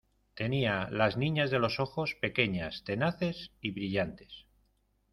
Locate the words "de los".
1.51-1.79